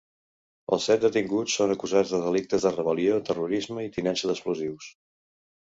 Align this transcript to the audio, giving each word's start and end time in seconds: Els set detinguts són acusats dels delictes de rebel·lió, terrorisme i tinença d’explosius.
Els 0.77 0.87
set 0.91 1.03
detinguts 1.03 1.57
són 1.61 1.73
acusats 1.75 2.15
dels 2.15 2.25
delictes 2.29 2.67
de 2.69 2.73
rebel·lió, 2.79 3.21
terrorisme 3.31 3.89
i 3.91 3.95
tinença 3.99 4.33
d’explosius. 4.33 4.95